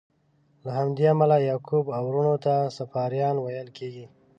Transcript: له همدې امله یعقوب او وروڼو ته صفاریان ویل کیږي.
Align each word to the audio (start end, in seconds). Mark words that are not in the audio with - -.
له 0.65 0.69
همدې 0.79 1.05
امله 1.13 1.35
یعقوب 1.49 1.85
او 1.95 2.03
وروڼو 2.09 2.35
ته 2.45 2.53
صفاریان 2.77 3.35
ویل 3.39 3.69
کیږي. 3.77 4.05